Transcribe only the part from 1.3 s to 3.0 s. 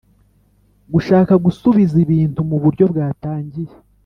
gusubiza ibintu mu buryo,